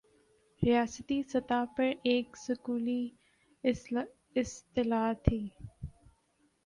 [0.61, 3.01] ریاستی سطح پر ایک سکولی
[4.41, 5.41] اصطلاح تھِی